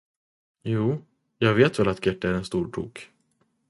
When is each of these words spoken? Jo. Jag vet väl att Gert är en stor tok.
Jo. 0.63 0.97
Jag 1.37 1.53
vet 1.53 1.79
väl 1.79 1.87
att 1.87 2.05
Gert 2.05 2.23
är 2.23 2.33
en 2.33 2.45
stor 2.45 2.71
tok. 2.71 3.09